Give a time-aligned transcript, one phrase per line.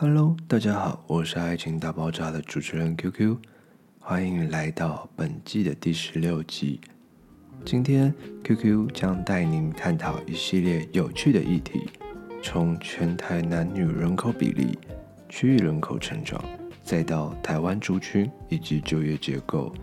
[0.00, 3.36] Hello，大家好，我是爱情大爆炸的主持人 QQ，
[3.98, 6.80] 欢迎来到本季的第十六集。
[7.64, 8.14] 今天
[8.44, 11.80] QQ 将带您探讨一系列有趣的议题，
[12.40, 14.78] 从全台男女人口比例、
[15.28, 16.40] 区域人口成长，
[16.84, 19.74] 再到台湾族群以及就业结构，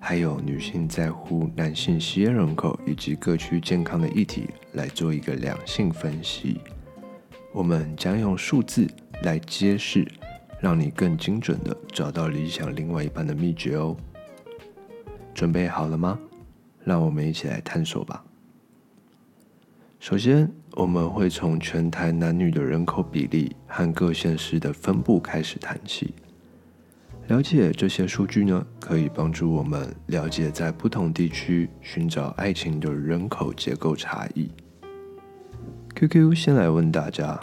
[0.00, 6.58] 还有女性在乎男性吸烟人口以及各区健康的议题，来做一个两性分析。
[7.58, 8.86] 我们将用数字
[9.24, 10.06] 来揭示，
[10.60, 13.96] 让你更精准地找到理想另外一半的秘诀哦。
[15.34, 16.16] 准备好了吗？
[16.84, 18.24] 让我们一起来探索吧。
[19.98, 26.14] 首先，我们会从全台男女的人口比例和各县市的分布开始谈起。
[27.26, 34.48] 了解这些数据呢，可以帮助我们了解在不同地区寻找爱情的人口结构差异。
[35.98, 37.36] QQ 先来问大家，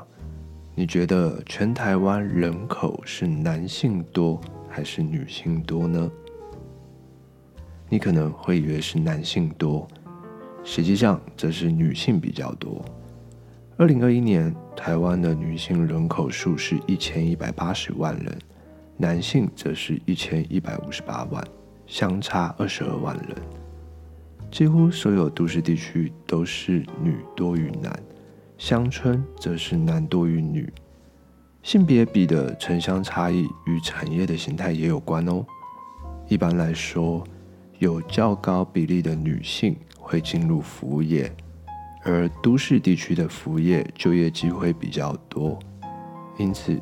[0.76, 6.10] 你觉得全台湾人口是男性多还是女性多呢？
[7.90, 9.85] 你可能会以为是男性多，
[10.63, 12.82] 实际上则是女性比较多。
[13.76, 18.40] 二零二一年，台湾的女性人口数是一千一百八十万人。
[18.96, 21.46] 男性则是一千一百五十八万，
[21.87, 23.35] 相差二十二万人。
[24.49, 27.91] 几乎所有都市地区都是女多于男，
[28.58, 30.72] 乡村则是男多于女。
[31.62, 35.44] 性别比的城乡差异与产业的形态也有关哦。
[36.28, 37.24] 一般来说，
[37.80, 41.32] 有较高比例的女性会进入服务业，
[42.04, 45.58] 而都市地区的服务业就业机会比较多，
[46.38, 46.80] 因此，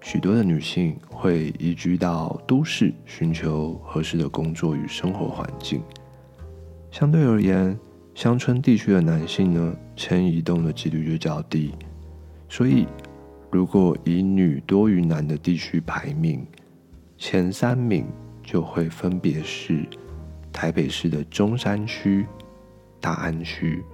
[0.00, 5.82] 许多的女性会移居到都市，寻求合适的工作与生活环境。
[6.90, 7.78] 相对而言，
[8.16, 11.70] 乡村地区的男性呢，迁移动的几率就较低。
[12.48, 12.86] 所以，
[13.50, 16.46] 如果以女多于男的地区排名，
[17.18, 18.06] 前三名
[18.42, 19.86] 就会分别是
[20.50, 22.24] 台北市的中山区、
[23.02, 23.84] 大安区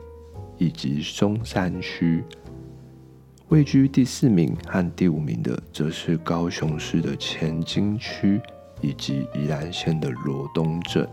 [0.57, 2.23] 以及松山区。
[3.49, 8.41] 位居第四名和第五名的，则是高雄市的前金区
[8.81, 11.09] 以及宜兰县的罗东镇。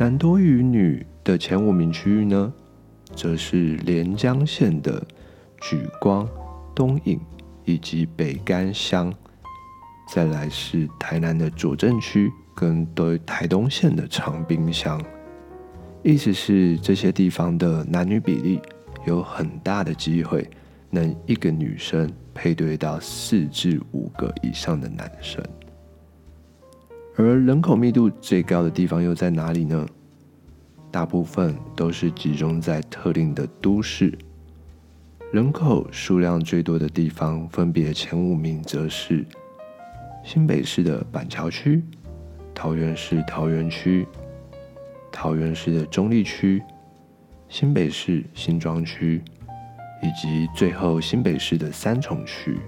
[0.00, 2.52] 男多于女的前五名区域呢，
[3.16, 5.04] 则是连江县的
[5.60, 6.28] 莒光、
[6.72, 7.18] 东引
[7.64, 9.12] 以及北竿乡。
[10.08, 15.02] 再来是台南的左镇区跟对台东县的长滨乡。
[16.04, 18.60] 意思是这些地方的男女比例，
[19.04, 20.48] 有很大的机会，
[20.90, 25.44] 能一个女生配对到四至五个以上的男生。
[27.18, 29.84] 而人口密度最高的地方又在哪里呢？
[30.88, 34.16] 大部分都是集中在特定的都市。
[35.32, 39.26] 人口数量最多的地方，分别前五名则是
[40.22, 41.82] 新北市的板桥区、
[42.54, 44.06] 桃园市桃园区、
[45.10, 46.62] 桃园市的中坜区。
[47.48, 49.22] 新北市新庄区，
[50.02, 52.58] 以及最后新北市的三重区，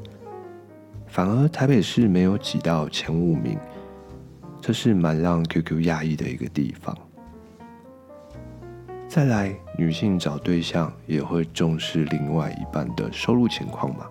[1.07, 3.59] 反而台北市没有挤到前五名，
[4.61, 6.97] 这是蛮让 QQ 压抑的一个地方。
[9.09, 14.07] 再来，女性找对象也会重视另外一半的收入情况嘛？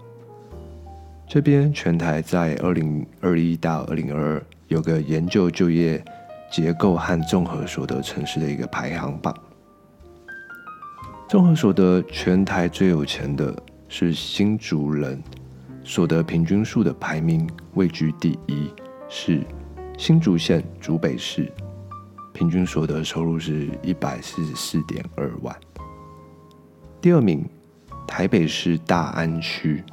[1.28, 6.04] 这边全台在二零二一到二零二二有个研究就业
[6.52, 9.34] 结构和综合所得城市的一个排行榜。
[11.30, 13.56] 综合所得，全台最有钱的
[13.88, 15.22] 是新竹人，
[15.84, 18.70] 所得平均数的排名位居第一，
[19.08, 19.42] 是
[20.00, 21.52] 新竹县竹北市，
[22.32, 25.54] 平均所得收入是一百四十四点二万。
[27.02, 27.46] 第二名，
[28.08, 29.84] 台北市大安区，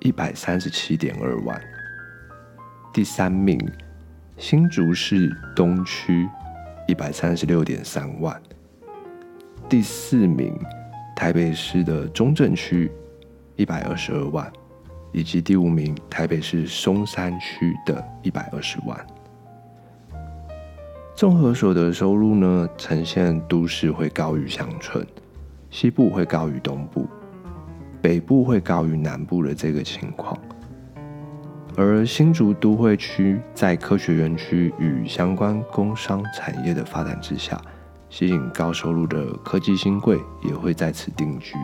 [0.00, 1.60] 一百三十七点二万。
[2.94, 3.60] 第三名，
[4.38, 6.26] 新竹市东区，
[6.88, 8.42] 一百三十六点三万。
[9.68, 10.58] 第四名，
[11.14, 12.90] 台北市的中正区，
[13.56, 14.50] 一百二十二万，
[15.14, 19.06] 以及第五名，台北市松山区的一百二十万。
[21.14, 25.06] 综合所得收入呢，呈现都市会高于乡村，
[25.70, 27.06] 西部会高于东部，
[28.02, 30.36] 北部会高于南部的这个情况。
[31.76, 37.60] 而新竹都会区在科学园区与相关工商产业的发展之下。
[38.10, 41.56] 吸引高收入的科技新贵也会在此定居，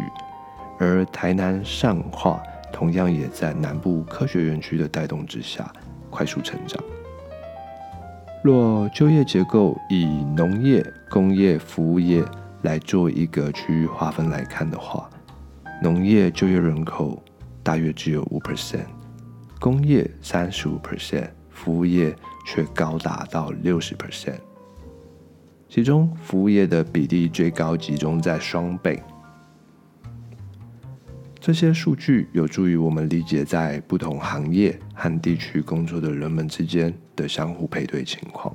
[0.80, 2.42] 而台南善化
[2.80, 5.70] 同样也在南部科学园区的带动之下
[6.08, 6.82] 快速成长。
[8.42, 12.24] 若就业结构以农业、工业、服务业
[12.62, 15.10] 来做一个区域划分来看的话，
[15.82, 17.22] 农业就业人口
[17.62, 18.86] 大约只有五 percent，
[19.60, 22.16] 工业三十五 percent，服务业
[22.46, 24.38] 却高达到六十 percent。
[25.68, 29.02] 其中服务业的比例最高，集中在双北。
[31.40, 38.54] 这些数据有助于我们理解在不同行业和地区工作的人们之间的相互配对情况。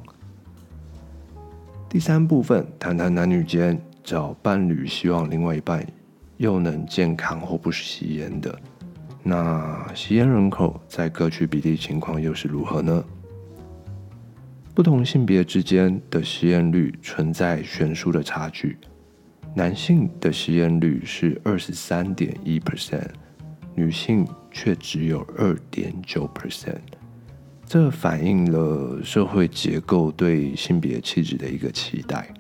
[1.90, 5.84] 第三部分，谈谈男女间找伴侣，希望另外一半
[6.38, 8.56] 又能健康或不吸烟的。
[9.24, 13.04] 那吸烟人口在各区比例情况又是如何呢？
[14.76, 18.78] 不同性别之间的吸烟率存在悬殊的差距。
[19.57, 23.07] 男性的吸烟率是二十三点一 percent，
[23.74, 26.75] 女性却只有二点九 percent。
[27.66, 32.34] 这反映了社会结构对性别气质的一个期待。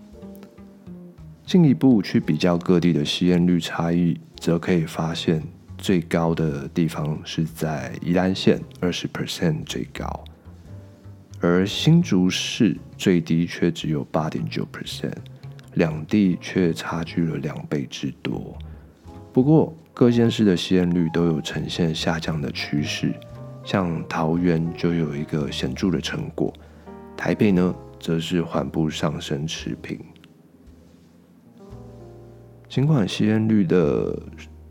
[1.45, 5.41] 进一步去比较各地的吸烟率差异，则可以发现
[5.77, 10.25] 最高的地方是在宜兰县，二十 percent 最高，
[11.39, 15.15] 而新竹市最低却只有八点九 percent，
[15.75, 18.57] 两地却差距了两倍之多。
[19.31, 23.13] 不过各县市的吸烟率都有呈现下降的趋势。
[23.63, 26.53] 像桃园就有一个显著的成果，
[27.17, 29.99] 台北呢则是缓步上升持平。
[32.69, 34.15] 尽管吸烟率的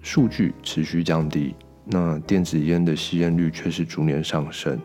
[0.00, 4.78] 数据持续降低，那电子烟的吸烟率却是逐年上升，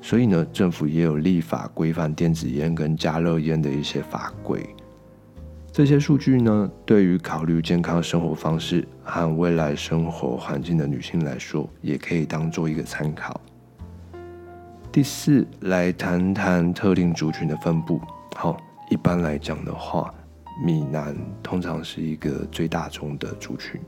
[0.00, 4.60] 所以呢，政府也有立法规范电子烟跟加热烟的一些法规。
[5.72, 13.40] 这些数据呢，对于考虑健康生活方式和未来生活环境的女性来说，也可以当做一个参考。
[14.92, 17.98] 第四，来谈谈特定族群的分布。
[18.36, 18.54] 好，
[18.90, 20.12] 一般来讲的话，
[20.62, 23.80] 闽南通常是一个最大众的族群。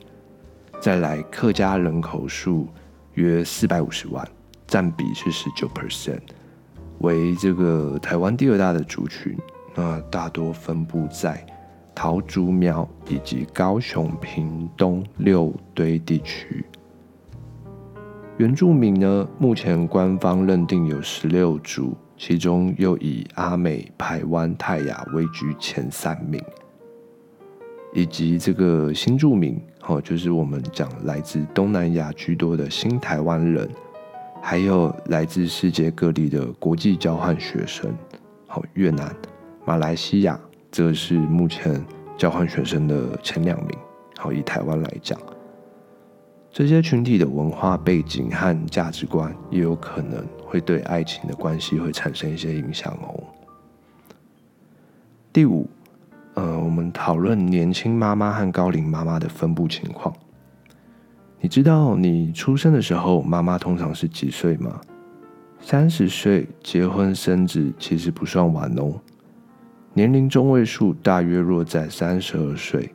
[0.80, 2.66] 再来，客家人口数
[3.12, 4.26] 约四百五十万，
[4.66, 6.22] 占比是十九 percent，
[7.00, 9.36] 为这个台湾第二大的族群。
[9.74, 11.44] 那大多分布在
[11.94, 16.64] 桃竹苗以及高雄屏东六堆地区。
[18.36, 26.42] 原住民呢，目前官方认定有十六族，其中又以阿美、排湾、泰雅位居前三名，
[27.92, 29.56] 以及这个新住民，
[29.86, 33.70] 哦，就是我们讲来自东南亚居多的新台湾人，
[34.42, 37.94] 还有来自世界各地的国际交换学生，
[38.48, 39.14] 好，越南、
[39.64, 40.40] 马来西亚，
[40.74, 41.80] 这是目前
[42.18, 43.78] 交换学生的前两名，
[44.16, 45.16] 好，以台湾来讲。
[46.50, 53.22] 这些群体的文化背景和价值观也有可能会对爱情的关系会产生一些影响哦。
[55.32, 55.70] 第五，
[56.34, 60.12] 呃，我们讨论年轻妈妈和高龄妈妈的分布情况。
[61.40, 64.80] 你知道你出生的时候妈妈通常是几岁吗？
[65.60, 69.00] 三十岁结婚生子其实不算晚哦，
[69.96, 72.90] 年龄中位数大约落在三十二岁。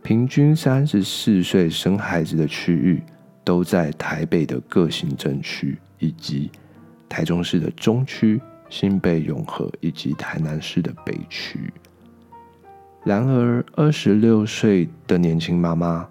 [0.00, 3.02] 平均三十四岁生孩子的区域
[3.44, 6.48] 都在台北的各行政区，以及
[7.08, 11.72] 台中市的中区、新北永和以及台南市的北区。
[13.04, 16.08] 然而，二十六岁的年轻妈妈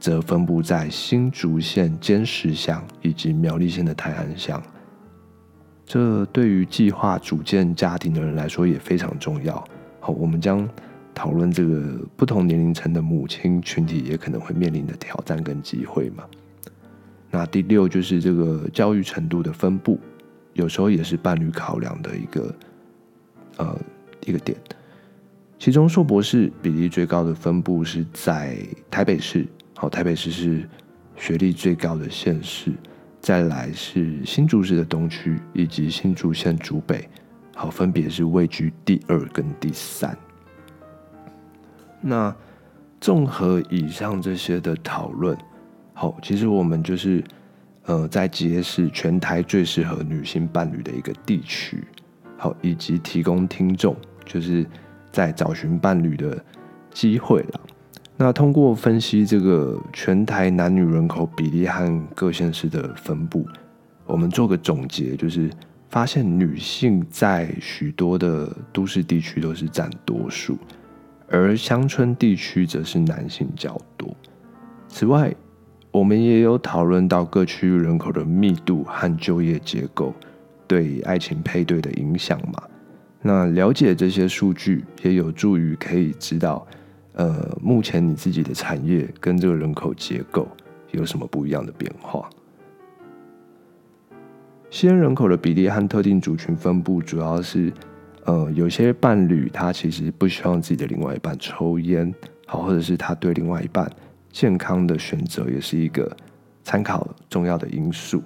[0.00, 4.60] 则分布在新竹县尖石乡以及苗栗县的泰安乡。
[5.92, 9.56] 这对于计划组建家庭的人来说也非常重要。
[9.98, 10.68] 好，我们将。
[11.12, 16.24] 讨论这个不同年龄层的母亲群体也可能会面临的挑战跟机会嘛。
[17.30, 19.98] 那第六就是这个教育程度的分布，
[20.54, 22.54] 有时候也是伴侣考量的一个
[23.58, 23.78] 呃
[24.24, 24.56] 一个点。
[25.58, 28.56] 其中硕博士比例最高的分布是在
[28.90, 30.66] 台北市，好，台北市是
[31.16, 32.72] 学历最高的县市，
[33.20, 37.06] 再来是新竹市的东区以及新竹县竹北，
[37.54, 40.16] 好，分别是位居第二跟第三。
[42.00, 42.34] 那
[42.98, 45.36] 综合以上这些的讨论，
[45.92, 47.22] 好，其实我们就是
[47.84, 51.84] 呃在揭示全台最适合女性伴侣的一个地区，
[52.38, 54.66] 好，以及提供听众就是
[55.12, 56.42] 在找寻伴侣的
[56.90, 57.60] 机会了。
[58.22, 63.46] 那通过分析这个全台男女人口比例和各县市的分布，
[64.04, 65.48] 我们做个总结，就是
[65.88, 70.58] 发现女性在许多的都市地区都是占多数。
[71.30, 74.14] 而乡村地区则是男性较多。
[74.86, 75.34] 此外，
[75.90, 80.12] 我们也有讨论到各区域人口的密度和就业结构
[80.68, 82.62] 对爱情配对的影响嘛。
[83.22, 86.66] 那了解这些数据，也有助于可以知道，
[87.12, 90.48] 呃，目前你自己的产业跟这个人口结构
[90.92, 92.28] 有什么不一样的变化。
[94.70, 97.72] 吸烟人口的比例和特定族群分布，主要是，
[98.24, 102.14] 呃，有些伴侣他其实不希望自己的另外一半抽烟，
[102.46, 103.90] 好，或者是他对另外一半
[104.30, 106.16] 健康的选择也是一个
[106.62, 108.22] 参考重要的因素。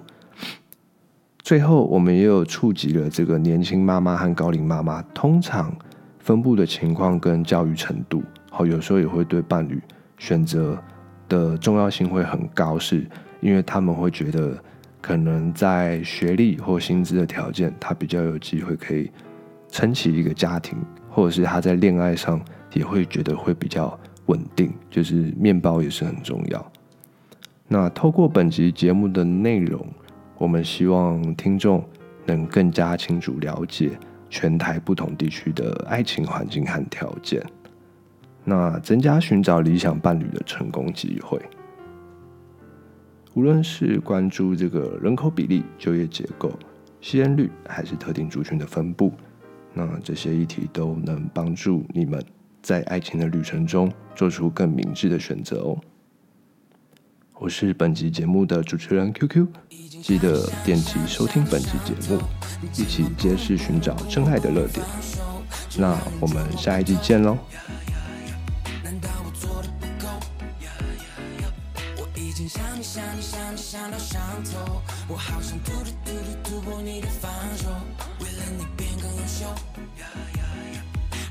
[1.39, 5.75] 最后，我们也有触及了这个年轻妈妈和高龄妈妈通常
[6.19, 8.23] 分布的情况跟教育程度，
[8.57, 9.81] 好，有时候也会对伴侣
[10.17, 10.81] 选择
[11.27, 13.05] 的重要性会很高，是
[13.41, 14.57] 因为他们会觉得。
[15.01, 19.11] 可能在学历或薪资的条件，他比较有机会可以
[19.69, 20.79] 撑起一个家庭，
[21.11, 22.41] 或者是他在恋爱上
[22.73, 23.95] 也会觉得会比较
[24.25, 26.71] 稳定，就是面包也是很重要。
[27.67, 29.85] 那透过本集节目的内容，
[30.39, 31.87] 我们希望听众
[32.25, 33.91] 能更加清楚了解
[34.27, 37.45] 全台不同地区的爱情环境和条件，
[38.45, 41.41] 那增加寻找理想伴侣的成功机会。
[43.33, 46.49] 无论是关注这个人口比例、就业结构、
[47.01, 49.11] 吸烟率，还是特定族群的分布，
[49.73, 52.23] 那这些议题都能帮助你们
[52.61, 55.77] 在爱情的旅程中做出更明智的选择哦。
[57.37, 59.47] 我是本集节目的主持人 QQ，
[60.01, 62.21] 记得点击收听本集节目，
[62.71, 64.85] 一起揭示寻找真爱的热点。
[65.77, 67.37] 那我们下一集见喽！
[72.95, 77.67] 想你想你想到上头，我好想突突突突突破你的防守，
[78.21, 79.45] 为了你变更优秀，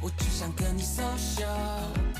[0.02, 2.13] 我只想跟你 social。